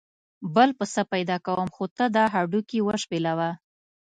بل 0.55 0.69
پسه 0.79 1.01
پیدا 1.13 1.37
کوم 1.45 1.67
خو 1.75 1.83
ته 1.97 2.05
دا 2.15 2.23
هډوکي 2.33 2.79
شپېلوه. 3.03 3.49